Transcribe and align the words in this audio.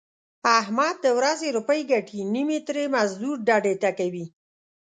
احمد 0.59 0.95
د 1.05 1.07
ورځې 1.17 1.47
روپۍ 1.57 1.81
ګټي 1.91 2.19
نیمې 2.33 2.59
ترې 2.67 2.83
مزدور 2.95 3.37
ډډې 3.47 3.75
ته 3.81 3.89
کوي. 3.99 4.25